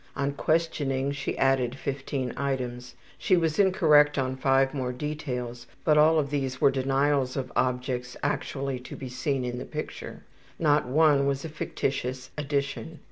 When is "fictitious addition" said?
11.49-12.97